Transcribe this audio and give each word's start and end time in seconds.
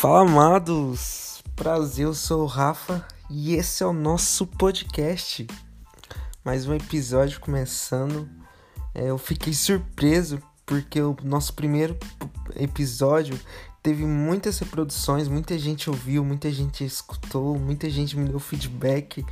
Fala, 0.00 0.22
amados! 0.22 1.42
Prazer, 1.54 2.06
eu 2.06 2.14
sou 2.14 2.44
o 2.44 2.46
Rafa 2.46 3.06
e 3.28 3.54
esse 3.54 3.82
é 3.82 3.86
o 3.86 3.92
nosso 3.92 4.46
podcast. 4.46 5.46
Mais 6.42 6.66
um 6.66 6.72
episódio 6.74 7.38
começando. 7.38 8.26
É, 8.94 9.10
eu 9.10 9.18
fiquei 9.18 9.52
surpreso 9.52 10.42
porque 10.64 11.02
o 11.02 11.14
nosso 11.22 11.52
primeiro 11.52 11.98
episódio 12.56 13.38
teve 13.82 14.06
muitas 14.06 14.58
reproduções, 14.58 15.28
muita 15.28 15.58
gente 15.58 15.90
ouviu, 15.90 16.24
muita 16.24 16.50
gente 16.50 16.82
escutou, 16.82 17.58
muita 17.58 17.90
gente 17.90 18.16
me 18.16 18.26
deu 18.26 18.40
feedback 18.40 19.22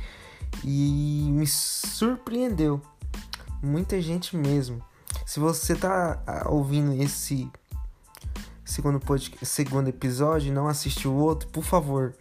e 0.63 1.29
me 1.31 1.47
surpreendeu. 1.47 2.79
Muita 3.59 3.99
gente 3.99 4.37
mesmo. 4.37 4.83
Se 5.25 5.39
você 5.39 5.73
tá 5.73 6.21
ah, 6.27 6.47
ouvindo 6.47 6.93
esse 7.01 7.51
segundo, 8.69 8.99
podcast, 8.99 9.45
segundo 9.45 9.87
episódio 9.87 10.49
e 10.49 10.53
não 10.53 10.67
assistiu 10.67 11.11
o 11.11 11.17
outro, 11.17 11.49
por 11.49 11.63
favor, 11.63 12.13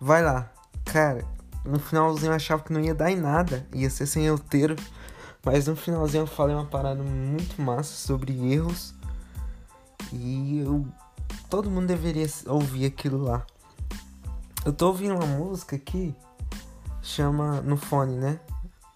vai 0.00 0.22
lá. 0.22 0.50
Cara, 0.84 1.24
no 1.64 1.78
finalzinho 1.78 2.30
eu 2.30 2.36
achava 2.36 2.62
que 2.62 2.72
não 2.72 2.80
ia 2.80 2.94
dar 2.94 3.10
em 3.10 3.16
nada, 3.16 3.66
ia 3.74 3.90
ser 3.90 4.06
sem 4.06 4.30
roteiro. 4.30 4.76
Mas 5.44 5.66
no 5.66 5.76
finalzinho 5.76 6.22
eu 6.22 6.26
falei 6.26 6.54
uma 6.54 6.66
parada 6.66 7.02
muito 7.02 7.60
massa 7.60 7.94
sobre 7.94 8.32
erros. 8.52 8.94
E 10.12 10.60
eu, 10.60 10.86
todo 11.50 11.70
mundo 11.70 11.86
deveria 11.86 12.26
ouvir 12.46 12.86
aquilo 12.86 13.22
lá. 13.22 13.44
Eu 14.64 14.72
tô 14.72 14.88
ouvindo 14.88 15.14
uma 15.14 15.26
música 15.26 15.76
aqui, 15.76 16.14
chama 17.02 17.60
no 17.60 17.76
fone, 17.76 18.16
né? 18.16 18.40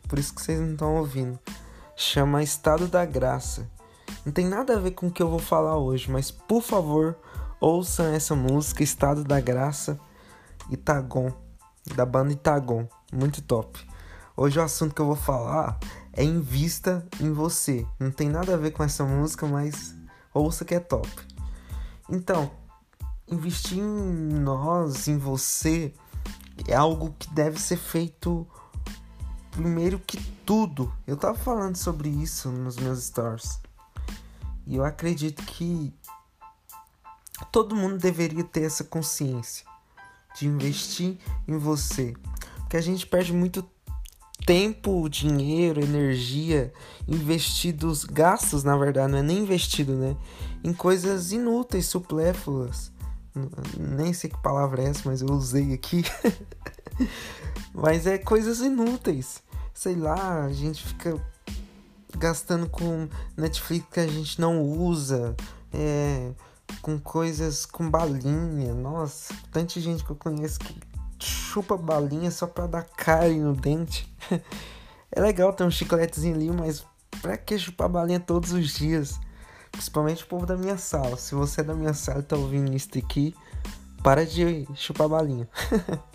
Por 0.08 0.18
isso 0.18 0.34
que 0.34 0.42
vocês 0.42 0.60
não 0.60 0.72
estão 0.72 0.96
ouvindo. 0.96 1.38
Chama 1.96 2.42
Estado 2.42 2.86
da 2.86 3.04
Graça. 3.04 3.68
Não 4.24 4.32
tem 4.32 4.46
nada 4.46 4.76
a 4.76 4.80
ver 4.80 4.92
com 4.92 5.08
o 5.08 5.10
que 5.10 5.20
eu 5.20 5.28
vou 5.28 5.40
falar 5.40 5.76
hoje, 5.76 6.08
mas 6.08 6.30
por 6.30 6.62
favor, 6.62 7.16
ouçam 7.60 8.06
essa 8.06 8.36
música 8.36 8.82
Estado 8.82 9.24
da 9.24 9.40
Graça 9.40 9.98
Itagon, 10.70 11.32
da 11.96 12.06
banda 12.06 12.32
Itagon, 12.32 12.86
muito 13.12 13.42
top. 13.42 13.84
Hoje 14.36 14.60
o 14.60 14.62
assunto 14.62 14.94
que 14.94 15.00
eu 15.00 15.06
vou 15.06 15.16
falar 15.16 15.76
é 16.12 16.22
Invista 16.22 17.04
em 17.20 17.32
Você. 17.32 17.84
Não 17.98 18.12
tem 18.12 18.28
nada 18.28 18.54
a 18.54 18.56
ver 18.56 18.70
com 18.70 18.84
essa 18.84 19.04
música, 19.04 19.44
mas 19.44 19.92
ouça 20.32 20.64
que 20.64 20.76
é 20.76 20.80
top. 20.80 21.08
Então, 22.08 22.48
investir 23.26 23.78
em 23.78 23.82
nós, 23.82 25.08
em 25.08 25.18
você, 25.18 25.92
é 26.68 26.76
algo 26.76 27.12
que 27.18 27.28
deve 27.34 27.60
ser 27.60 27.76
feito 27.76 28.46
primeiro 29.50 29.98
que 29.98 30.18
tudo. 30.46 30.92
Eu 31.06 31.16
tava 31.16 31.36
falando 31.36 31.76
sobre 31.76 32.08
isso 32.08 32.50
nos 32.50 32.76
meus 32.76 33.02
stories. 33.02 33.60
E 34.66 34.76
eu 34.76 34.84
acredito 34.84 35.42
que 35.44 35.92
todo 37.50 37.76
mundo 37.76 37.98
deveria 37.98 38.44
ter 38.44 38.62
essa 38.62 38.84
consciência 38.84 39.66
de 40.36 40.46
investir 40.46 41.18
em 41.46 41.56
você. 41.56 42.14
Porque 42.58 42.76
a 42.76 42.80
gente 42.80 43.06
perde 43.06 43.32
muito 43.32 43.68
tempo, 44.46 45.08
dinheiro, 45.08 45.82
energia 45.82 46.72
investidos, 47.06 48.04
gastos 48.04 48.64
na 48.64 48.76
verdade, 48.76 49.12
não 49.12 49.18
é 49.18 49.22
nem 49.22 49.38
investido, 49.38 49.94
né? 49.94 50.16
Em 50.64 50.72
coisas 50.72 51.32
inúteis, 51.32 51.86
supléfulas. 51.86 52.92
Nem 53.78 54.12
sei 54.12 54.30
que 54.30 54.42
palavra 54.42 54.82
é 54.82 54.88
essa, 54.88 55.02
mas 55.04 55.22
eu 55.22 55.28
usei 55.28 55.72
aqui. 55.72 56.04
mas 57.72 58.06
é 58.06 58.18
coisas 58.18 58.60
inúteis. 58.60 59.42
Sei 59.74 59.94
lá, 59.94 60.44
a 60.44 60.52
gente 60.52 60.82
fica 60.86 61.18
gastando 62.22 62.68
com 62.68 63.08
Netflix 63.36 63.84
que 63.90 63.98
a 63.98 64.06
gente 64.06 64.40
não 64.40 64.62
usa, 64.62 65.34
é, 65.72 66.30
com 66.80 66.96
coisas 66.96 67.66
com 67.66 67.90
balinha. 67.90 68.72
Nossa, 68.72 69.34
tanta 69.50 69.80
gente 69.80 70.04
que 70.04 70.10
eu 70.10 70.16
conheço 70.16 70.60
que 70.60 70.80
chupa 71.18 71.76
balinha 71.76 72.30
só 72.30 72.46
pra 72.46 72.68
dar 72.68 72.84
carne 72.84 73.40
no 73.40 73.56
dente. 73.56 74.08
é 75.10 75.20
legal 75.20 75.52
ter 75.52 75.64
um 75.64 75.70
chicletezinho 75.70 76.36
ali, 76.36 76.48
mas 76.48 76.86
pra 77.20 77.36
que 77.36 77.58
chupar 77.58 77.88
balinha 77.88 78.20
todos 78.20 78.52
os 78.52 78.72
dias? 78.72 79.18
Principalmente 79.72 80.22
o 80.22 80.28
povo 80.28 80.46
da 80.46 80.56
minha 80.56 80.78
sala. 80.78 81.16
Se 81.16 81.34
você 81.34 81.62
é 81.62 81.64
da 81.64 81.74
minha 81.74 81.94
sala 81.94 82.20
e 82.20 82.22
tá 82.22 82.36
ouvindo 82.36 82.72
isso 82.72 82.96
aqui, 82.96 83.34
para 84.00 84.24
de 84.24 84.64
chupar 84.76 85.08
balinha. 85.08 85.48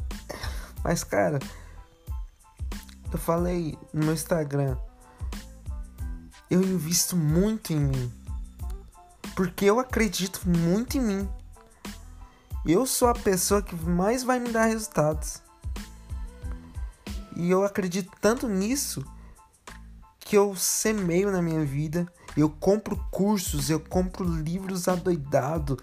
mas, 0.81 1.03
cara, 1.03 1.40
eu 3.12 3.19
falei 3.19 3.78
no 3.94 4.06
meu 4.06 4.13
Instagram 4.13 4.78
eu 6.50 6.62
invisto 6.62 7.16
muito 7.16 7.74
em 7.74 7.80
mim. 7.80 8.12
Porque 9.35 9.66
eu 9.66 9.80
acredito 9.80 10.41
muito 10.47 10.97
em 10.97 11.02
mim. 11.02 11.30
Eu 12.66 12.85
sou 12.85 13.08
a 13.08 13.13
pessoa 13.13 13.62
que 13.62 13.75
mais 13.75 14.24
vai 14.24 14.40
me 14.40 14.50
dar 14.50 14.66
resultados. 14.66 15.41
E 17.35 17.50
eu 17.50 17.63
acredito 17.63 18.12
tanto 18.19 18.47
nisso 18.47 19.06
que 20.19 20.35
eu 20.38 20.56
semeio 20.56 21.31
na 21.31 21.41
minha 21.41 21.63
vida. 21.63 22.12
Eu 22.35 22.50
compro 22.50 22.97
cursos, 23.12 23.69
eu 23.69 23.79
compro 23.79 24.24
livros 24.24 24.88
adoidado. 24.88 25.78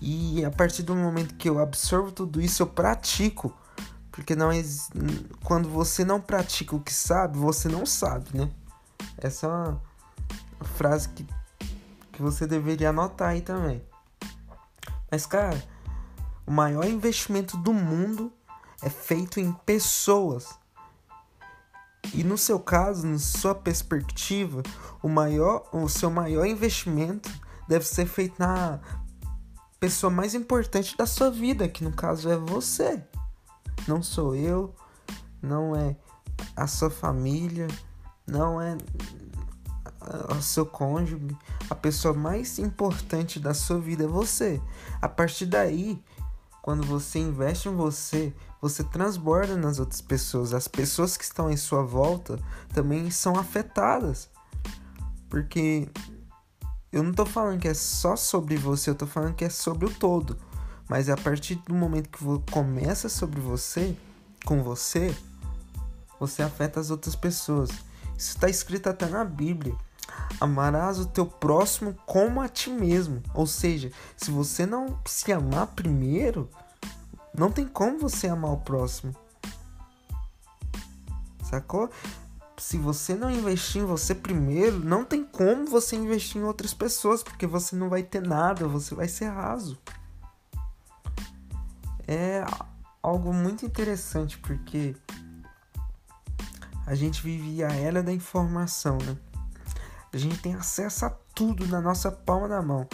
E 0.00 0.44
a 0.44 0.50
partir 0.50 0.82
do 0.82 0.96
momento 0.96 1.34
que 1.34 1.48
eu 1.48 1.58
absorvo 1.58 2.10
tudo 2.10 2.40
isso, 2.40 2.62
eu 2.62 2.66
pratico. 2.66 3.54
Porque 4.10 4.34
não 4.34 4.50
quando 5.42 5.68
você 5.68 6.04
não 6.04 6.20
pratica 6.20 6.74
o 6.74 6.80
que 6.80 6.92
sabe, 6.92 7.36
você 7.36 7.68
não 7.68 7.84
sabe, 7.84 8.26
né? 8.32 8.50
Essa 9.18 9.46
é 9.46 9.48
uma 9.50 9.82
frase 10.64 11.08
que, 11.10 11.26
que 12.12 12.22
você 12.22 12.46
deveria 12.46 12.90
anotar 12.90 13.30
aí 13.30 13.40
também. 13.40 13.82
Mas, 15.10 15.26
cara, 15.26 15.62
o 16.46 16.50
maior 16.50 16.86
investimento 16.86 17.56
do 17.56 17.72
mundo 17.72 18.32
é 18.82 18.90
feito 18.90 19.40
em 19.40 19.52
pessoas. 19.52 20.58
E 22.12 22.22
no 22.22 22.36
seu 22.36 22.60
caso, 22.60 23.06
na 23.06 23.18
sua 23.18 23.54
perspectiva, 23.54 24.62
o 25.02 25.08
maior, 25.08 25.68
o 25.72 25.88
seu 25.88 26.10
maior 26.10 26.44
investimento 26.46 27.30
deve 27.66 27.86
ser 27.86 28.06
feito 28.06 28.34
na 28.38 28.78
pessoa 29.80 30.10
mais 30.10 30.34
importante 30.34 30.96
da 30.96 31.06
sua 31.06 31.30
vida, 31.30 31.68
que 31.68 31.84
no 31.84 31.92
caso 31.92 32.28
é 32.28 32.36
você. 32.36 33.02
Não 33.88 34.02
sou 34.02 34.34
eu, 34.34 34.74
não 35.42 35.74
é 35.74 35.96
a 36.56 36.66
sua 36.66 36.90
família, 36.90 37.68
não 38.26 38.60
é 38.60 38.76
o 40.36 40.42
seu 40.42 40.66
cônjuge, 40.66 41.36
a 41.68 41.74
pessoa 41.74 42.14
mais 42.14 42.58
importante 42.58 43.38
da 43.38 43.54
sua 43.54 43.78
vida 43.78 44.04
é 44.04 44.06
você. 44.06 44.60
A 45.00 45.08
partir 45.08 45.46
daí, 45.46 46.02
quando 46.62 46.82
você 46.82 47.18
investe 47.18 47.68
em 47.68 47.74
você, 47.74 48.32
você 48.60 48.82
transborda 48.82 49.56
nas 49.56 49.78
outras 49.78 50.00
pessoas. 50.00 50.54
As 50.54 50.66
pessoas 50.66 51.16
que 51.16 51.24
estão 51.24 51.50
em 51.50 51.56
sua 51.56 51.82
volta 51.82 52.38
também 52.72 53.10
são 53.10 53.36
afetadas. 53.38 54.30
Porque 55.28 55.88
eu 56.90 57.02
não 57.02 57.12
tô 57.12 57.26
falando 57.26 57.60
que 57.60 57.68
é 57.68 57.74
só 57.74 58.16
sobre 58.16 58.56
você, 58.56 58.88
eu 58.88 58.94
tô 58.94 59.06
falando 59.06 59.34
que 59.34 59.44
é 59.44 59.50
sobre 59.50 59.86
o 59.86 59.90
todo. 59.90 60.38
Mas 60.88 61.08
a 61.08 61.16
partir 61.16 61.56
do 61.66 61.74
momento 61.74 62.08
que 62.08 62.52
começa 62.52 63.08
sobre 63.08 63.40
você, 63.40 63.96
com 64.44 64.62
você, 64.62 65.14
você 66.20 66.42
afeta 66.42 66.80
as 66.80 66.90
outras 66.90 67.16
pessoas. 67.16 67.70
Isso 68.16 68.30
está 68.30 68.48
escrito 68.48 68.88
até 68.88 69.06
na 69.06 69.24
Bíblia. 69.24 69.74
Amarás 70.40 70.98
o 70.98 71.06
teu 71.06 71.26
próximo 71.26 71.94
como 72.06 72.40
a 72.40 72.48
ti 72.48 72.70
mesmo. 72.70 73.22
Ou 73.32 73.46
seja, 73.46 73.90
se 74.16 74.30
você 74.30 74.66
não 74.66 74.98
se 75.04 75.32
amar 75.32 75.68
primeiro, 75.68 76.48
não 77.36 77.50
tem 77.50 77.66
como 77.66 77.98
você 77.98 78.28
amar 78.28 78.52
o 78.52 78.60
próximo. 78.60 79.14
Sacou? 81.42 81.90
Se 82.56 82.78
você 82.78 83.14
não 83.14 83.30
investir 83.30 83.82
em 83.82 83.84
você 83.84 84.14
primeiro, 84.14 84.78
não 84.78 85.04
tem 85.04 85.24
como 85.24 85.66
você 85.66 85.96
investir 85.96 86.40
em 86.40 86.44
outras 86.44 86.72
pessoas, 86.72 87.22
porque 87.22 87.46
você 87.46 87.74
não 87.74 87.88
vai 87.88 88.02
ter 88.02 88.22
nada, 88.22 88.68
você 88.68 88.94
vai 88.94 89.08
ser 89.08 89.26
raso. 89.26 89.78
É 92.06 92.44
algo 93.02 93.32
muito 93.32 93.66
interessante, 93.66 94.38
porque 94.38 94.94
a 96.86 96.94
gente 96.94 97.22
vive 97.22 97.64
a 97.64 97.72
era 97.72 98.02
da 98.02 98.12
informação, 98.12 98.98
né? 98.98 99.16
A 100.14 100.16
gente 100.18 100.38
tem 100.38 100.54
acesso 100.54 101.06
a 101.06 101.10
tudo 101.10 101.66
na 101.66 101.80
nossa 101.80 102.08
palma 102.08 102.46
da 102.46 102.62
mão. 102.62 102.88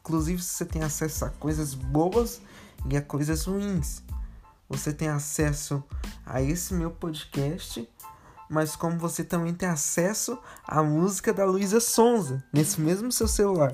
Inclusive, 0.00 0.42
você 0.42 0.64
tem 0.64 0.82
acesso 0.82 1.24
a 1.24 1.30
coisas 1.30 1.72
boas 1.72 2.40
e 2.90 2.96
a 2.96 3.00
coisas 3.00 3.44
ruins. 3.44 4.02
Você 4.68 4.92
tem 4.92 5.06
acesso 5.06 5.84
a 6.26 6.42
esse 6.42 6.74
meu 6.74 6.90
podcast, 6.90 7.88
mas 8.50 8.74
como 8.74 8.98
você 8.98 9.22
também 9.22 9.54
tem 9.54 9.68
acesso 9.68 10.36
à 10.66 10.82
música 10.82 11.32
da 11.32 11.44
Luísa 11.44 11.78
Sonza 11.78 12.42
nesse 12.52 12.80
mesmo 12.80 13.12
seu 13.12 13.28
celular. 13.28 13.72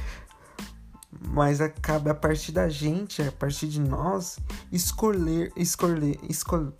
mas 1.20 1.60
acaba 1.60 2.12
a 2.12 2.14
partir 2.14 2.52
da 2.52 2.66
gente, 2.70 3.20
a 3.20 3.30
partir 3.30 3.68
de 3.68 3.78
nós, 3.78 4.38
escolher, 4.72 5.52
escolher, 5.54 6.18
escolher. 6.22 6.72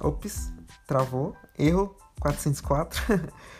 Ops, 0.00 0.50
travou, 0.84 1.36
erro 1.56 1.96
404. 2.18 3.02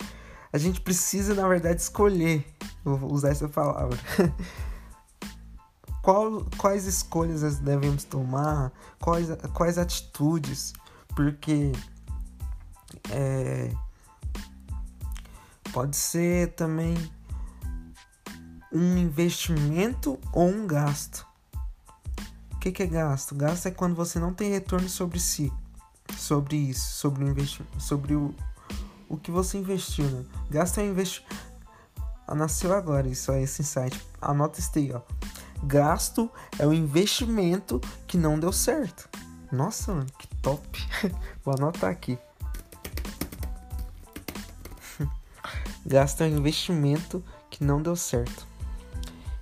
a 0.54 0.58
gente 0.58 0.80
precisa, 0.80 1.34
na 1.34 1.48
verdade, 1.48 1.80
escolher. 1.80 2.46
Vou 2.84 3.12
usar 3.12 3.30
essa 3.30 3.48
palavra. 3.48 3.98
qual, 6.00 6.46
quais 6.56 6.86
escolhas 6.86 7.58
devemos 7.58 8.04
tomar, 8.04 8.72
quais, 9.00 9.30
quais 9.52 9.78
atitudes, 9.78 10.72
porque 11.08 11.72
é, 13.10 13.72
pode 15.72 15.96
ser 15.96 16.52
também 16.52 16.94
um 18.72 18.96
investimento 18.96 20.20
ou 20.32 20.48
um 20.48 20.68
gasto. 20.68 21.26
O 22.52 22.58
que, 22.60 22.70
que 22.70 22.84
é 22.84 22.86
gasto? 22.86 23.34
Gasto 23.34 23.66
é 23.66 23.72
quando 23.72 23.96
você 23.96 24.20
não 24.20 24.32
tem 24.32 24.52
retorno 24.52 24.88
sobre 24.88 25.18
si, 25.18 25.52
sobre 26.16 26.54
isso, 26.54 26.92
sobre 26.92 27.24
o 27.24 27.28
investimento, 27.28 27.80
sobre 27.80 28.14
o, 28.14 28.32
o 29.08 29.16
que 29.16 29.30
você 29.30 29.58
investiu. 29.58 30.04
Né? 30.04 30.24
Gasto 30.50 30.78
é 30.78 30.84
um. 30.84 30.96
Ah, 32.26 32.34
nasceu 32.34 32.74
agora 32.74 33.06
isso 33.06 33.30
aí, 33.30 33.42
esse 33.42 33.62
insight. 33.62 34.00
Anota 34.20 34.60
isso 34.60 34.70
aí, 34.76 34.92
ó. 34.92 35.00
Gasto 35.62 36.30
é 36.58 36.66
um 36.66 36.72
investimento 36.72 37.80
que 38.06 38.16
não 38.16 38.38
deu 38.38 38.52
certo. 38.52 39.08
Nossa, 39.50 39.94
mano, 39.94 40.06
que 40.18 40.26
top. 40.36 40.86
Vou 41.44 41.54
anotar 41.54 41.90
aqui. 41.90 42.18
Gasto 45.84 46.22
é 46.22 46.26
um 46.26 46.36
investimento 46.36 47.24
que 47.50 47.62
não 47.62 47.80
deu 47.80 47.96
certo. 47.96 48.46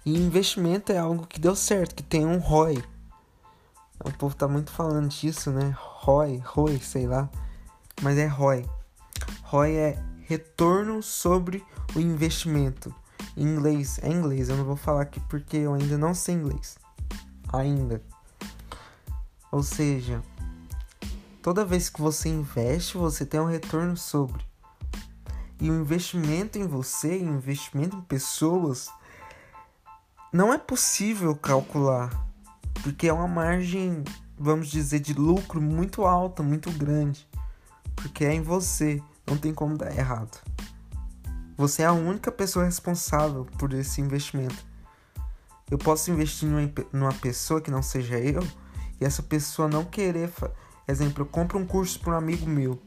E 0.05 0.17
investimento 0.17 0.93
é 0.93 0.99
algo 0.99 1.27
que 1.27 1.41
deu 1.41 1.55
certo, 1.55 1.95
que 1.95 2.03
tem 2.03 2.27
um 2.27 2.39
ROI. 2.39 2.83
O 4.05 4.11
povo 4.13 4.35
tá 4.35 4.49
muito 4.49 4.73
falando 4.73 5.09
disso, 5.09 5.51
né? 5.51 5.75
ROI, 5.77 6.43
ROI, 6.45 6.79
sei 6.81 7.07
lá. 7.07 7.29
Mas 8.01 8.19
é 8.19 8.27
ROI. 8.27 8.69
ROI 9.53 9.77
é 9.77 10.03
retorno 10.23 11.03
sobre 11.03 11.63
o 11.95 12.01
investimento. 12.01 12.95
Em 13.37 13.43
inglês, 13.43 13.99
é 14.03 14.09
inglês, 14.09 14.49
eu 14.49 14.57
não 14.57 14.65
vou 14.65 14.77
falar 14.77 15.03
aqui 15.03 15.21
porque 15.29 15.59
eu 15.59 15.75
ainda 15.75 15.99
não 15.99 16.15
sei 16.15 16.37
inglês. 16.37 16.79
Ainda. 17.53 18.03
Ou 19.51 19.63
seja, 19.63 20.23
toda 21.43 21.67
vez 21.67 21.91
que 21.91 22.01
você 22.01 22.31
investe, 22.31 22.97
você 22.97 23.27
tem 23.27 23.41
um 23.41 23.45
retorno 23.45 23.95
sobre. 23.95 24.43
E 25.61 25.71
o 25.71 25.79
investimento 25.79 26.59
em 26.59 26.67
você, 26.67 27.19
o 27.19 27.35
investimento 27.35 27.95
em 27.95 28.01
pessoas, 28.01 28.89
não 30.33 30.51
é 30.51 30.57
possível 30.57 31.37
calcular, 31.37 32.27
porque 32.83 33.07
é 33.07 33.13
uma 33.13 33.29
margem, 33.29 34.03
vamos 34.39 34.69
dizer, 34.69 35.01
de 35.01 35.13
lucro 35.13 35.61
muito 35.61 36.07
alta, 36.07 36.43
muito 36.43 36.71
grande, 36.71 37.29
porque 37.95 38.25
é 38.25 38.33
em 38.33 38.41
você, 38.41 39.03
não 39.27 39.37
tem 39.37 39.53
como 39.53 39.77
dar 39.77 39.97
errado. 39.97 40.41
Você 41.57 41.83
é 41.83 41.87
a 41.87 41.93
única 41.93 42.33
pessoa 42.33 42.65
responsável 42.65 43.45
por 43.59 43.73
esse 43.73 44.01
investimento. 44.01 44.65
Eu 45.71 45.79
posso 45.79 46.11
investir 46.11 46.49
numa 46.93 47.13
pessoa 47.15 47.61
que 47.61 47.71
não 47.71 47.83
seja 47.83 48.19
eu 48.19 48.43
e 49.01 49.05
essa 49.05 49.23
pessoa 49.23 49.69
não 49.69 49.85
querer. 49.85 50.31
Exemplo, 50.87 51.23
eu 51.23 51.27
compro 51.27 51.59
um 51.59 51.67
curso 51.67 52.01
para 52.01 52.15
um 52.15 52.19
amigo 52.19 52.47
meu 52.47 52.81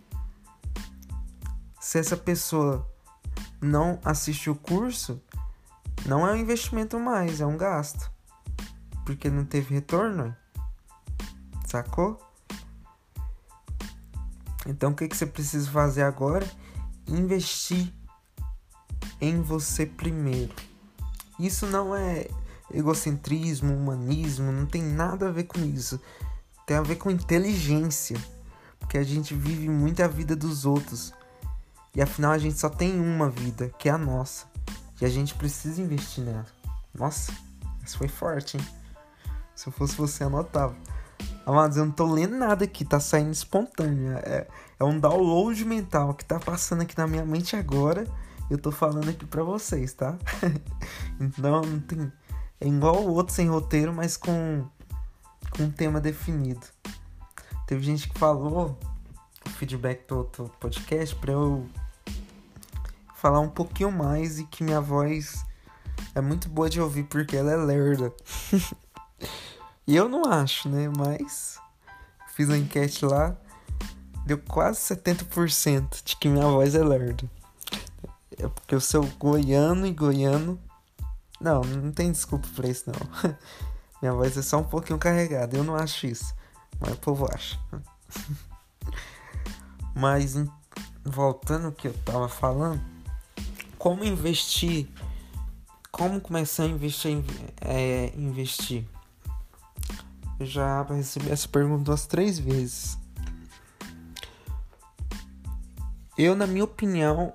se 1.86 2.00
essa 2.00 2.18
pessoa 2.18 2.84
não 3.62 4.00
assistir 4.04 4.50
o 4.50 4.56
curso, 4.56 5.22
não 6.04 6.28
é 6.28 6.32
um 6.32 6.36
investimento 6.36 7.00
mais, 7.00 7.40
é 7.40 7.46
um 7.46 7.56
gasto. 7.56 8.12
Porque 9.06 9.30
não 9.30 9.46
teve 9.46 9.76
retorno. 9.76 10.36
Sacou? 11.68 12.18
Então 14.66 14.92
o 14.92 14.96
que, 14.96 15.08
que 15.08 15.16
você 15.16 15.26
precisa 15.26 15.70
fazer 15.70 16.04
agora? 16.04 16.50
Investir 17.08 17.94
em 19.22 19.42
você 19.42 19.86
primeiro. 19.86 20.54
Isso 21.40 21.66
não 21.68 21.96
é 21.96 22.28
egocentrismo, 22.74 23.74
humanismo, 23.74 24.52
não 24.52 24.66
tem 24.66 24.82
nada 24.82 25.28
a 25.28 25.32
ver 25.32 25.44
com 25.44 25.60
isso. 25.60 26.00
Tem 26.66 26.78
a 26.78 26.82
ver 26.82 26.96
com 26.96 27.12
inteligência. 27.12 28.18
Porque 28.80 28.98
a 28.98 29.04
gente 29.04 29.34
vive 29.34 29.70
muito 29.70 30.02
a 30.02 30.08
vida 30.08 30.36
dos 30.36 30.66
outros. 30.66 31.14
E 31.96 32.02
afinal 32.02 32.32
a 32.32 32.38
gente 32.38 32.58
só 32.58 32.70
tem 32.70 33.00
uma 33.00 33.30
vida, 33.30 33.70
que 33.78 33.90
é 33.90 33.92
a 33.92 33.98
nossa. 33.98 34.46
E 35.00 35.06
a 35.06 35.10
gente 35.10 35.34
precisa 35.36 35.82
investir 35.82 36.24
nela. 36.24 36.46
Nossa, 36.94 37.34
isso 37.84 37.98
foi 37.98 38.08
forte, 38.08 38.58
hein? 38.58 38.68
Se 39.56 39.68
eu 39.68 39.74
fosse 39.74 39.96
você, 39.96 40.24
anotava. 40.24 40.76
Amados, 41.46 41.78
eu 41.78 41.86
não 41.86 41.92
tô 41.92 42.12
lendo 42.12 42.36
nada 42.36 42.66
aqui, 42.66 42.84
tá 42.84 43.00
saindo 43.00 43.32
espontâneo. 43.32 44.18
É, 44.18 44.48
é 44.80 44.84
um 44.84 45.00
download 45.00 45.64
mental 45.64 46.16
que 46.16 46.26
tá 46.26 46.40
passando 46.40 46.82
aqui 46.82 46.98
na 46.98 47.06
minha 47.06 47.24
mente 47.24 47.56
agora. 47.56 48.08
Eu 48.50 48.58
tô 48.58 48.72
falando 48.72 49.10
aqui 49.10 49.28
pra 49.28 49.44
vocês, 49.44 49.94
tá? 49.94 50.18
então 51.22 51.62
não 51.62 51.80
tem. 51.80 52.12
É 52.60 52.68
igual 52.68 53.04
o 53.04 53.14
outro 53.14 53.32
sem 53.32 53.48
roteiro, 53.48 53.94
mas 53.94 54.18
com, 54.18 54.66
com 55.52 55.64
um 55.64 55.72
tema 55.72 56.02
definido. 56.02 56.66
Teve 57.68 57.84
gente 57.84 58.10
que 58.10 58.18
falou 58.18 58.80
o 59.46 59.50
feedback 59.52 60.08
do 60.08 60.18
outro 60.18 60.52
podcast 60.60 61.16
pra 61.16 61.34
eu 61.34 61.68
falar 63.16 63.40
um 63.40 63.50
pouquinho 63.50 63.92
mais 63.92 64.40
e 64.40 64.46
que 64.46 64.64
minha 64.64 64.82
voz 64.82 65.46
é 66.16 66.22
muito 66.22 66.50
boa 66.50 66.70
de 66.70 66.82
ouvir 66.82 67.04
porque 67.04 67.36
ela 67.38 67.52
é 67.52 67.56
lerda. 67.56 68.12
e 69.88 69.96
eu 69.96 70.10
não 70.10 70.26
acho, 70.26 70.70
né? 70.70 70.90
Mas 70.90 71.60
fiz 72.34 72.50
a 72.50 72.58
enquete 72.58 73.06
lá, 73.06 73.36
deu 74.26 74.38
quase 74.38 74.80
70% 74.80 76.04
de 76.04 76.16
que 76.16 76.28
minha 76.28 76.48
voz 76.48 76.76
é 76.76 76.84
lerda. 76.84 77.30
É 78.38 78.48
porque 78.48 78.76
eu 78.76 78.82
sou 78.82 79.06
goiano 79.20 79.86
e 79.86 79.92
goiano. 79.92 80.60
Não, 81.40 81.62
não 81.62 81.92
tem 81.92 82.12
desculpa 82.12 82.48
pra 82.56 82.68
isso 82.68 82.86
não. 82.88 83.32
minha 84.02 84.14
voz 84.14 84.38
é 84.38 84.42
só 84.42 84.58
um 84.58 84.64
pouquinho 84.64 85.00
carregada, 85.00 85.56
eu 85.56 85.64
não 85.64 85.76
acho 85.76 86.08
isso. 86.08 86.34
Mas 86.80 86.94
o 86.94 86.98
povo 86.98 87.28
acha. 87.34 87.60
Mas 89.96 90.36
voltando 91.04 91.68
ao 91.68 91.72
que 91.72 91.88
eu 91.88 91.94
tava 92.04 92.28
falando 92.28 92.82
como 93.86 94.04
investir, 94.04 94.88
como 95.92 96.20
começar 96.20 96.64
a 96.64 96.66
investir, 96.66 97.12
em, 97.12 97.26
é, 97.62 98.12
investir. 98.18 98.84
Eu 100.40 100.46
já 100.46 100.84
recebi 100.84 101.32
essa 101.32 101.48
pergunta 101.48 101.92
umas 101.92 102.06
três 102.06 102.38
vezes. 102.38 102.98
Eu, 106.18 106.36
na 106.36 106.48
minha 106.48 106.64
opinião, 106.64 107.34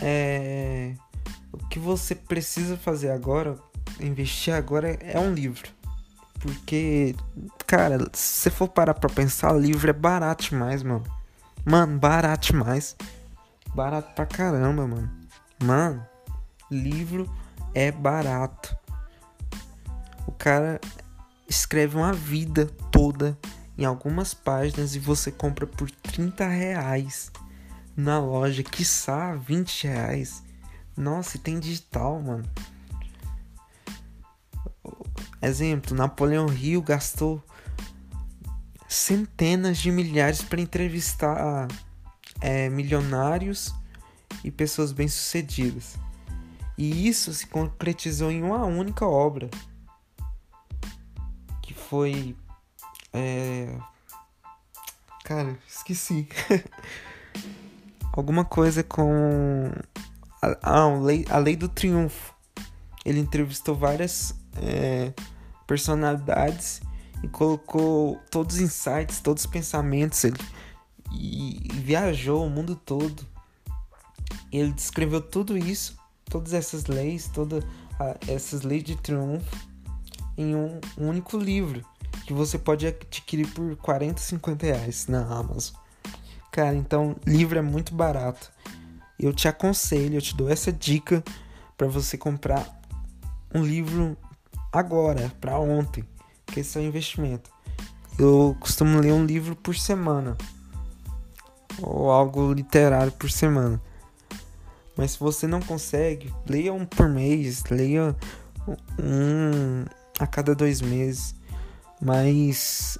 é, 0.00 0.94
o 1.52 1.58
que 1.68 1.78
você 1.78 2.14
precisa 2.14 2.76
fazer 2.76 3.10
agora, 3.10 3.58
investir 4.00 4.54
agora, 4.54 4.90
é 5.00 5.18
um 5.18 5.32
livro. 5.32 5.70
Porque, 6.40 7.16
cara, 7.66 7.98
se 8.12 8.42
você 8.42 8.50
for 8.50 8.68
parar 8.68 8.94
pra 8.94 9.08
pensar, 9.08 9.52
livro 9.52 9.90
é 9.90 9.92
barato 9.92 10.44
demais, 10.44 10.82
mano. 10.82 11.04
Mano, 11.64 11.98
barato 11.98 12.52
demais. 12.52 12.96
Barato 13.74 14.14
pra 14.14 14.24
caramba, 14.24 14.86
mano. 14.86 15.10
Mano, 15.62 16.06
livro 16.70 17.28
é 17.74 17.90
barato. 17.90 18.76
O 20.26 20.32
cara 20.32 20.80
escreve 21.48 21.96
uma 21.96 22.12
vida 22.12 22.66
toda 22.92 23.38
em 23.76 23.84
algumas 23.84 24.34
páginas 24.34 24.94
e 24.94 24.98
você 24.98 25.32
compra 25.32 25.66
por 25.66 25.90
30 25.90 26.46
reais 26.46 27.30
na 27.96 28.18
loja, 28.18 28.62
quiçá 28.62 29.34
20 29.34 29.84
reais. 29.84 30.42
Nossa, 30.96 31.36
e 31.36 31.40
tem 31.40 31.58
digital, 31.58 32.20
mano. 32.20 32.44
Exemplo, 35.40 35.96
Napoleão 35.96 36.46
Rio 36.46 36.82
gastou 36.82 37.42
centenas 38.88 39.78
de 39.78 39.90
milhares 39.90 40.42
para 40.42 40.60
entrevistar 40.60 41.68
é, 42.40 42.68
milionários 42.68 43.74
e 44.42 44.50
pessoas 44.50 44.92
bem-sucedidas. 44.92 45.96
E 46.76 47.08
isso 47.08 47.32
se 47.32 47.46
concretizou 47.46 48.30
em 48.30 48.42
uma 48.42 48.64
única 48.64 49.04
obra, 49.06 49.50
foi. 51.88 52.36
É... 53.12 53.76
Cara, 55.24 55.58
esqueci. 55.66 56.28
Alguma 58.12 58.44
coisa 58.44 58.82
com. 58.82 59.70
Ah, 60.42 60.82
a 60.82 60.98
lei, 60.98 61.24
a 61.30 61.38
lei 61.38 61.56
do 61.56 61.68
triunfo. 61.68 62.34
Ele 63.04 63.20
entrevistou 63.20 63.74
várias 63.74 64.34
é, 64.56 65.14
personalidades 65.66 66.82
e 67.22 67.28
colocou 67.28 68.20
todos 68.30 68.56
os 68.56 68.60
insights, 68.60 69.20
todos 69.20 69.44
os 69.44 69.50
pensamentos. 69.50 70.22
Ele 70.24 70.36
e, 71.12 71.68
viajou 71.72 72.44
o 72.44 72.50
mundo 72.50 72.76
todo. 72.76 73.26
Ele 74.52 74.72
descreveu 74.72 75.22
tudo 75.22 75.56
isso, 75.56 75.96
todas 76.26 76.52
essas 76.52 76.86
leis, 76.86 77.28
todas 77.28 77.64
essas 78.26 78.62
leis 78.62 78.84
de 78.84 78.96
triunfo 78.96 79.68
em 80.38 80.54
um, 80.54 80.80
único 80.96 81.36
livro 81.36 81.84
que 82.24 82.32
você 82.32 82.56
pode 82.56 82.86
adquirir 82.86 83.48
por 83.48 83.76
40, 83.76 84.20
50 84.20 84.66
reais 84.66 85.06
na 85.08 85.20
Amazon. 85.22 85.74
Cara, 86.52 86.76
então 86.76 87.16
livro 87.26 87.58
é 87.58 87.62
muito 87.62 87.92
barato. 87.92 88.50
Eu 89.18 89.32
te 89.32 89.48
aconselho, 89.48 90.16
eu 90.16 90.22
te 90.22 90.36
dou 90.36 90.48
essa 90.48 90.72
dica 90.72 91.24
para 91.76 91.88
você 91.88 92.16
comprar 92.16 92.80
um 93.52 93.64
livro 93.64 94.16
agora, 94.72 95.32
para 95.40 95.58
ontem, 95.58 96.04
que 96.46 96.60
esse 96.60 96.78
é 96.78 96.80
o 96.80 96.84
investimento. 96.84 97.50
Eu 98.16 98.56
costumo 98.60 99.00
ler 99.00 99.12
um 99.12 99.24
livro 99.24 99.56
por 99.56 99.74
semana 99.74 100.36
ou 101.82 102.10
algo 102.10 102.52
literário 102.52 103.12
por 103.12 103.30
semana. 103.30 103.80
Mas 104.96 105.12
se 105.12 105.20
você 105.20 105.46
não 105.46 105.60
consegue, 105.60 106.32
leia 106.46 106.72
um 106.72 106.84
por 106.84 107.08
mês, 107.08 107.64
leia 107.70 108.16
um 108.98 109.84
a 110.18 110.26
cada 110.26 110.54
dois 110.54 110.80
meses. 110.80 111.34
Mas 112.00 112.98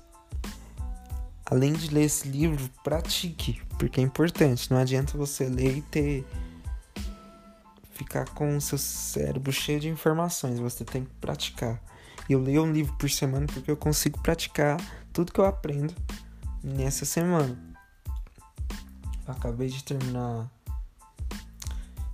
além 1.47 1.73
de 1.73 1.89
ler 1.93 2.05
esse 2.05 2.29
livro, 2.29 2.69
pratique, 2.83 3.61
porque 3.79 4.01
é 4.01 4.05
importante. 4.05 4.71
Não 4.71 4.79
adianta 4.79 5.17
você 5.17 5.49
ler 5.49 5.79
e 5.79 5.83
ter 5.83 6.27
ficar 7.99 8.29
com 8.31 8.57
o 8.57 8.61
seu 8.61 8.79
cérebro 8.79 9.53
cheio 9.53 9.81
de 9.81 9.89
informações, 9.89 10.61
você 10.61 10.85
tem 10.85 11.05
que 11.05 11.11
praticar. 11.21 11.83
Eu 12.31 12.41
leio 12.41 12.63
um 12.63 12.71
livro 12.71 12.95
por 12.97 13.11
semana 13.11 13.47
porque 13.47 13.71
eu 13.71 13.77
consigo 13.77 14.21
praticar 14.23 14.81
tudo 15.13 15.33
que 15.33 15.41
eu 15.41 15.45
aprendo 15.45 15.93
nessa 16.63 17.05
semana. 17.05 17.59
Acabei 19.27 19.69
de 19.69 19.83
terminar 19.83 20.49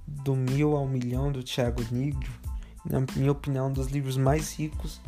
do 0.07 0.35
Mil 0.35 0.75
ao 0.75 0.89
Milhão 0.89 1.31
do 1.31 1.43
Thiago 1.43 1.83
Nigro, 1.91 2.33
na 2.85 3.01
minha 3.17 3.33
opinião, 3.33 3.69
um 3.69 3.73
dos 3.73 3.89
livros 3.89 4.17
mais 4.17 4.55
ricos 4.55 5.01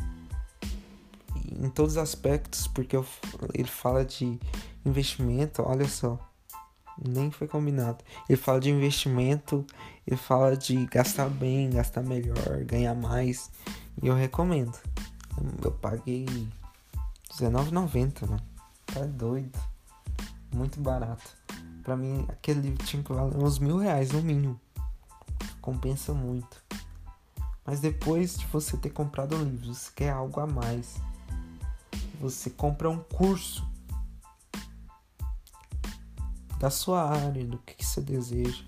em 1.51 1.69
todos 1.69 1.93
os 1.93 1.97
aspectos, 1.97 2.67
porque 2.67 2.95
eu, 2.95 3.05
ele 3.53 3.67
fala 3.67 4.03
de 4.03 4.39
investimento, 4.85 5.63
olha 5.63 5.87
só, 5.87 6.19
nem 6.97 7.31
foi 7.31 7.47
combinado. 7.47 8.03
Ele 8.27 8.37
fala 8.37 8.59
de 8.59 8.69
investimento, 8.69 9.65
ele 10.05 10.17
fala 10.17 10.55
de 10.55 10.85
gastar 10.87 11.29
bem, 11.29 11.69
gastar 11.69 12.03
melhor, 12.03 12.63
ganhar 12.65 12.95
mais, 12.95 13.49
e 14.01 14.07
eu 14.07 14.15
recomendo. 14.15 14.77
Eu 15.63 15.71
paguei 15.71 16.25
R$19,90, 16.25 18.27
mano. 18.27 18.41
Tá 18.85 19.05
doido. 19.05 19.59
Muito 20.53 20.79
barato. 20.79 21.29
Pra 21.83 21.95
mim, 21.95 22.25
aquele 22.27 22.61
livro 22.61 22.85
tinha 22.85 23.03
que 23.03 23.13
valer 23.13 23.37
uns 23.37 23.59
mil 23.59 23.77
reais 23.77 24.11
no 24.11 24.21
mínimo 24.21 24.59
compensa 25.67 26.13
muito. 26.13 26.63
Mas 27.67 27.81
depois 27.81 28.37
de 28.37 28.45
você 28.47 28.77
ter 28.77 28.91
comprado 28.91 29.35
um 29.35 29.43
livro, 29.43 29.73
você 29.73 29.91
quer 29.93 30.11
algo 30.11 30.39
a 30.39 30.47
mais. 30.47 30.95
Você 32.21 32.49
compra 32.49 32.89
um 32.89 32.97
curso 32.97 33.67
da 36.57 36.69
sua 36.69 37.03
área, 37.03 37.45
do 37.45 37.57
que 37.57 37.85
você 37.85 37.99
deseja. 37.99 38.63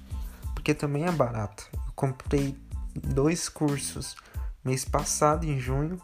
Porque 0.54 0.74
também 0.74 1.06
é 1.06 1.12
barato. 1.14 1.66
Eu 1.74 1.94
comprei 1.96 2.60
dois 2.94 3.48
cursos 3.48 4.18
mês 4.66 4.84
passado, 4.84 5.46
em 5.46 5.58
junho, 5.58 5.98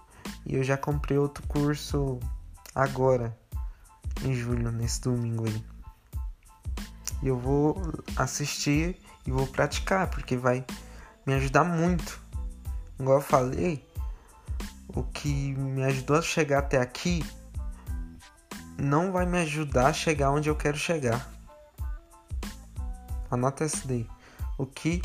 e 0.45 0.55
eu 0.55 0.63
já 0.63 0.77
comprei 0.77 1.17
outro 1.17 1.45
curso 1.47 2.17
agora, 2.73 3.37
em 4.23 4.33
julho, 4.33 4.71
nesse 4.71 5.01
domingo 5.01 5.45
aí. 5.45 5.65
E 7.21 7.27
eu 7.27 7.37
vou 7.37 7.81
assistir 8.15 8.97
e 9.27 9.31
vou 9.31 9.45
praticar, 9.47 10.09
porque 10.09 10.37
vai 10.37 10.65
me 11.25 11.33
ajudar 11.33 11.65
muito. 11.65 12.24
Igual 12.99 13.17
eu 13.17 13.23
falei, 13.23 13.85
o 14.87 15.03
que 15.03 15.53
me 15.53 15.83
ajudou 15.83 16.17
a 16.17 16.21
chegar 16.21 16.59
até 16.59 16.79
aqui 16.79 17.23
não 18.77 19.11
vai 19.11 19.25
me 19.25 19.39
ajudar 19.39 19.87
a 19.87 19.93
chegar 19.93 20.31
onde 20.31 20.49
eu 20.49 20.55
quero 20.55 20.77
chegar. 20.77 21.29
Anota 23.29 23.63
essa 23.63 23.85
daí. 23.87 24.07
O 24.57 24.65
que 24.65 25.01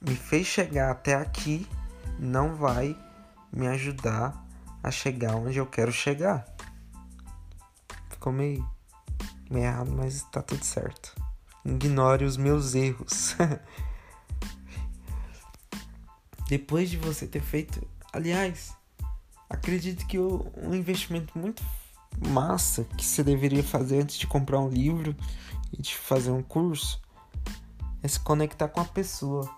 me 0.00 0.14
fez 0.14 0.46
chegar 0.46 0.90
até 0.90 1.14
aqui 1.14 1.66
não 2.18 2.54
vai 2.54 2.96
me 3.52 3.66
ajudar 3.68 4.44
a 4.82 4.90
chegar 4.90 5.36
onde 5.36 5.58
eu 5.58 5.66
quero 5.66 5.92
chegar. 5.92 6.46
Ficou 8.10 8.32
meio, 8.32 8.68
meio 9.50 9.66
errado, 9.66 9.90
mas 9.90 10.22
tá 10.24 10.42
tudo 10.42 10.64
certo. 10.64 11.14
Ignore 11.64 12.24
os 12.24 12.36
meus 12.36 12.74
erros. 12.74 13.36
depois 16.48 16.90
de 16.90 16.96
você 16.96 17.26
ter 17.26 17.42
feito. 17.42 17.86
Aliás, 18.12 18.74
acredito 19.48 20.06
que 20.06 20.18
um 20.18 20.74
investimento 20.74 21.38
muito 21.38 21.62
massa 22.30 22.84
que 22.96 23.04
você 23.04 23.22
deveria 23.22 23.62
fazer 23.62 24.00
antes 24.00 24.16
de 24.16 24.26
comprar 24.26 24.58
um 24.58 24.68
livro 24.68 25.14
e 25.72 25.80
de 25.80 25.94
fazer 25.94 26.30
um 26.30 26.42
curso 26.42 27.00
é 28.02 28.08
se 28.08 28.18
conectar 28.18 28.68
com 28.68 28.80
a 28.80 28.84
pessoa 28.84 29.48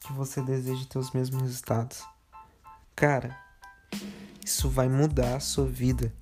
que 0.00 0.12
você 0.12 0.42
deseja 0.42 0.84
ter 0.84 0.98
os 0.98 1.12
mesmos 1.12 1.42
resultados. 1.42 2.02
Cara, 2.96 3.38
isso 4.44 4.68
vai 4.68 4.88
mudar 4.88 5.36
a 5.36 5.40
sua 5.40 5.66
vida. 5.66 6.12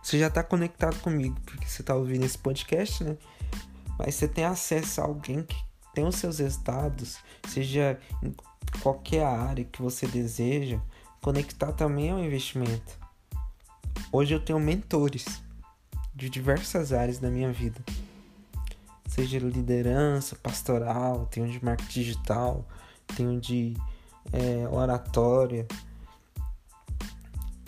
Você 0.00 0.18
já 0.18 0.28
está 0.28 0.44
conectado 0.44 0.98
comigo 1.00 1.38
porque 1.44 1.66
você 1.66 1.82
está 1.82 1.94
ouvindo 1.94 2.24
esse 2.24 2.38
podcast, 2.38 3.02
né? 3.02 3.16
Mas 3.98 4.14
você 4.14 4.28
tem 4.28 4.44
acesso 4.44 5.00
a 5.00 5.04
alguém 5.04 5.42
que 5.42 5.56
tem 5.92 6.06
os 6.06 6.16
seus 6.16 6.38
resultados, 6.38 7.18
seja 7.48 7.98
qualquer 8.82 9.24
área 9.24 9.64
que 9.64 9.82
você 9.82 10.06
deseja, 10.06 10.80
conectar 11.20 11.72
também 11.72 12.08
é 12.08 12.14
um 12.14 12.24
investimento. 12.24 12.98
Hoje 14.12 14.34
eu 14.34 14.40
tenho 14.40 14.58
mentores 14.58 15.42
de 16.14 16.28
diversas 16.28 16.92
áreas 16.92 17.18
da 17.18 17.30
minha 17.30 17.52
vida. 17.52 17.80
Seja 19.06 19.38
liderança, 19.38 20.36
pastoral, 20.36 21.26
tenho 21.26 21.48
de 21.48 21.64
marketing 21.64 22.00
digital, 22.00 22.68
tenho 23.16 23.40
de 23.40 23.76
é, 24.32 24.68
oratória. 24.68 25.66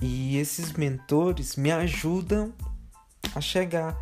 E 0.01 0.37
esses 0.37 0.73
mentores 0.73 1.57
me 1.57 1.71
ajudam 1.71 2.53
a 3.35 3.41
chegar 3.41 3.97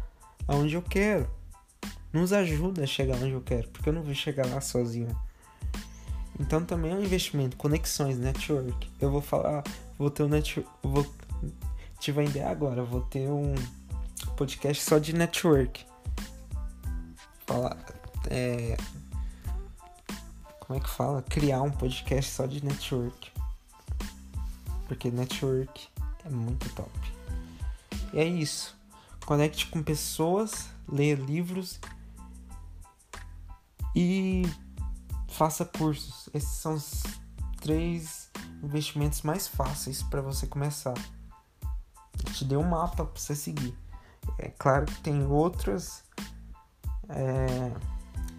aonde 0.49 0.75
eu 0.75 0.83
quero. 0.83 1.29
Nos 2.13 2.33
ajuda 2.33 2.85
a 2.85 2.87
chegar 2.87 3.17
onde 3.17 3.33
eu 3.33 3.43
quero, 3.43 3.69
porque 3.69 3.89
eu 3.89 3.93
não 3.93 4.03
vou 4.03 4.15
chegar 4.15 4.47
lá 4.47 4.61
sozinho. 4.61 5.15
Então 6.41 6.65
também 6.65 6.91
é 6.91 6.95
um 6.95 7.03
investimento, 7.03 7.55
conexões, 7.59 8.19
network. 8.19 8.91
Eu 8.99 9.11
vou 9.11 9.21
falar, 9.21 9.63
vou 9.99 10.11
ter 10.11 10.23
um 10.23 10.29
network, 10.29 10.69
vou 10.83 11.07
te 12.01 12.11
vender 12.11 12.43
agora, 12.43 12.83
vou 12.83 13.03
ter 13.03 13.29
um 13.29 13.55
podcast 14.39 14.83
só 14.83 14.99
de 14.99 15.13
network. 15.13 15.85
Falar, 17.47 17.77
é, 18.31 18.75
como 20.61 20.79
é 20.79 20.83
que 20.83 20.89
fala? 20.89 21.21
Criar 21.23 21.61
um 21.61 21.71
podcast 21.71 22.31
só 22.31 22.47
de 22.47 22.65
network. 22.65 23.31
Porque 24.89 25.11
network 25.11 25.89
é 26.25 26.31
muito 26.31 26.75
top. 26.75 26.91
E 28.15 28.19
é 28.19 28.25
isso. 28.25 28.75
Conecte 29.27 29.67
com 29.67 29.83
pessoas, 29.83 30.71
leia 30.89 31.17
livros 31.17 31.79
e 33.95 34.43
faça 35.41 35.65
cursos. 35.65 36.29
Esses 36.35 36.51
são 36.51 36.75
os 36.75 37.03
três 37.63 38.29
investimentos 38.63 39.23
mais 39.23 39.49
fáceis 39.49 40.03
para 40.03 40.21
você 40.21 40.47
começar. 40.47 40.93
Eu 41.63 42.33
te 42.35 42.45
dei 42.45 42.59
um 42.59 42.69
mapa 42.69 43.07
para 43.07 43.19
você 43.19 43.35
seguir. 43.35 43.75
É 44.37 44.51
claro 44.51 44.85
que 44.85 45.01
tem 45.01 45.25
outros 45.27 46.03
é, 47.09 47.73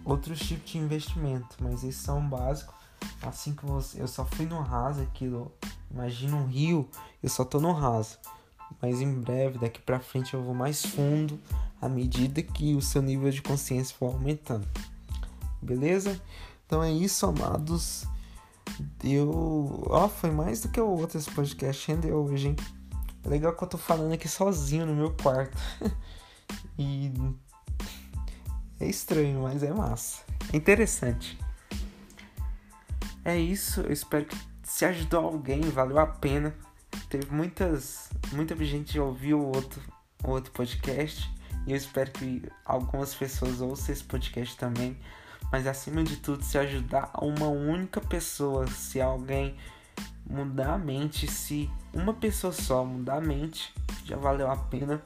outros 0.04 0.38
tipos 0.38 0.70
de 0.70 0.78
investimento, 0.78 1.56
mas 1.60 1.82
esses 1.82 2.00
são 2.00 2.24
básicos. 2.24 2.72
Assim 3.20 3.52
que 3.52 3.66
você, 3.66 4.00
eu 4.00 4.06
só 4.06 4.24
fui 4.24 4.46
no 4.46 4.60
raso 4.60 5.02
aquilo. 5.02 5.52
Imagina 5.90 6.36
um 6.36 6.46
rio, 6.46 6.88
eu 7.20 7.28
só 7.28 7.44
tô 7.44 7.58
no 7.58 7.72
raso. 7.72 8.16
Mas 8.80 9.00
em 9.00 9.12
breve, 9.12 9.58
daqui 9.58 9.82
para 9.82 9.98
frente, 9.98 10.34
eu 10.34 10.42
vou 10.44 10.54
mais 10.54 10.86
fundo 10.86 11.36
à 11.80 11.88
medida 11.88 12.40
que 12.44 12.76
o 12.76 12.80
seu 12.80 13.02
nível 13.02 13.28
de 13.28 13.42
consciência 13.42 13.96
for 13.98 14.14
aumentando. 14.14 14.68
Beleza? 15.60 16.20
Então 16.66 16.82
é 16.82 16.90
isso, 16.90 17.26
amados. 17.26 18.04
Deu. 18.98 19.84
Ó, 19.88 20.04
oh, 20.04 20.08
foi 20.08 20.30
mais 20.30 20.60
do 20.60 20.68
que 20.68 20.80
o 20.80 20.88
outro 20.88 21.18
esse 21.18 21.30
podcast 21.30 21.86
rendeu 21.90 22.16
hoje, 22.16 22.48
hein? 22.48 22.56
É 23.24 23.28
legal 23.28 23.54
que 23.54 23.62
eu 23.62 23.68
tô 23.68 23.78
falando 23.78 24.12
aqui 24.12 24.28
sozinho 24.28 24.86
no 24.86 24.94
meu 24.94 25.12
quarto. 25.12 25.56
e. 26.78 27.12
É 28.80 28.86
estranho, 28.86 29.42
mas 29.42 29.62
é 29.62 29.72
massa. 29.72 30.22
É 30.52 30.56
interessante. 30.56 31.38
É 33.24 33.38
isso, 33.38 33.82
eu 33.82 33.92
espero 33.92 34.24
que 34.24 34.36
se 34.64 34.84
ajudou 34.84 35.24
alguém, 35.24 35.60
valeu 35.60 35.98
a 35.98 36.06
pena. 36.06 36.54
Teve 37.08 37.32
muitas. 37.32 38.10
Muita 38.32 38.56
gente 38.64 38.98
ouviu 38.98 39.38
o 39.38 39.54
outro, 39.54 39.80
o 40.24 40.30
outro 40.30 40.50
podcast. 40.52 41.30
E 41.66 41.70
eu 41.70 41.76
espero 41.76 42.10
que 42.10 42.42
algumas 42.64 43.14
pessoas 43.14 43.60
ouçam 43.60 43.92
esse 43.92 44.02
podcast 44.02 44.56
também 44.56 44.98
mas 45.52 45.66
acima 45.66 46.02
de 46.02 46.16
tudo, 46.16 46.42
se 46.42 46.56
ajudar 46.56 47.10
uma 47.20 47.46
única 47.46 48.00
pessoa, 48.00 48.66
se 48.66 49.02
alguém 49.02 49.54
mudar 50.24 50.72
a 50.72 50.78
mente, 50.78 51.30
se 51.30 51.70
uma 51.92 52.14
pessoa 52.14 52.54
só 52.54 52.82
mudar 52.82 53.16
a 53.16 53.20
mente, 53.20 53.74
já 54.02 54.16
valeu 54.16 54.50
a 54.50 54.56
pena, 54.56 55.02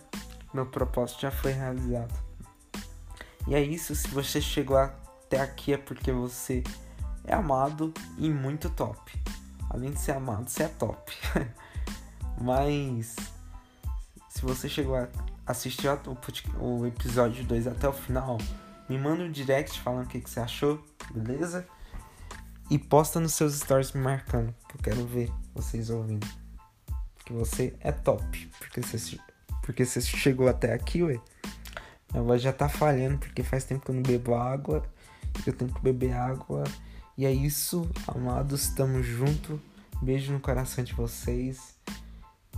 meu 0.54 0.64
propósito 0.64 1.22
já 1.22 1.32
foi 1.32 1.50
realizado. 1.50 2.14
E 3.48 3.56
é 3.56 3.60
isso, 3.60 3.92
se 3.96 4.06
você 4.06 4.40
chegou 4.40 4.76
até 4.76 5.40
aqui 5.40 5.72
é 5.72 5.76
porque 5.76 6.12
você 6.12 6.62
é 7.24 7.34
amado 7.34 7.92
e 8.16 8.30
muito 8.30 8.70
top. 8.70 9.12
Além 9.68 9.90
de 9.90 10.00
ser 10.00 10.12
amado, 10.12 10.48
você 10.48 10.62
é 10.62 10.68
top. 10.68 11.12
Mas 12.40 13.16
se 14.28 14.42
você 14.42 14.68
chegou 14.68 14.94
a 14.94 15.08
assistir 15.44 15.88
o 16.60 16.86
episódio 16.86 17.42
2 17.44 17.66
até 17.66 17.88
o 17.88 17.92
final, 17.92 18.38
me 18.88 18.98
manda 18.98 19.22
um 19.22 19.30
direct 19.30 19.80
falando 19.80 20.06
o 20.06 20.08
que, 20.08 20.20
que 20.20 20.30
você 20.30 20.40
achou, 20.40 20.84
beleza? 21.12 21.66
E 22.70 22.78
posta 22.78 23.20
nos 23.20 23.34
seus 23.34 23.54
stories 23.54 23.92
me 23.92 24.00
marcando, 24.00 24.54
que 24.68 24.76
eu 24.76 24.82
quero 24.82 25.06
ver 25.06 25.32
vocês 25.54 25.90
ouvindo. 25.90 26.26
Que 27.24 27.32
você 27.32 27.76
é 27.80 27.92
top, 27.92 28.50
porque 28.58 28.80
você, 28.80 29.18
porque 29.62 29.84
você 29.84 30.00
chegou 30.00 30.48
até 30.48 30.72
aqui, 30.72 31.02
ué. 31.02 31.20
Minha 32.12 32.22
voz 32.22 32.40
já 32.40 32.52
tá 32.52 32.68
falhando 32.68 33.18
porque 33.18 33.42
faz 33.42 33.64
tempo 33.64 33.84
que 33.84 33.90
eu 33.90 33.94
não 33.94 34.02
bebo 34.02 34.34
água. 34.34 34.82
Eu 35.46 35.52
tenho 35.52 35.72
que 35.72 35.80
beber 35.80 36.12
água. 36.12 36.64
E 37.18 37.26
é 37.26 37.32
isso, 37.32 37.88
amados. 38.06 38.68
Tamo 38.68 39.02
junto. 39.02 39.60
Beijo 40.00 40.32
no 40.32 40.40
coração 40.40 40.84
de 40.84 40.92
vocês. 40.92 41.76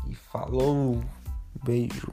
E 0.07 0.15
falou. 0.15 1.03
Beijo. 1.65 2.13